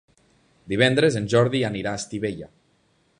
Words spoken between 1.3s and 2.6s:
Jordi anirà a Estivella.